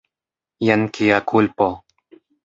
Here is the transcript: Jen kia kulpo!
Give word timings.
Jen 0.67 0.85
kia 0.97 1.19
kulpo! 1.31 1.67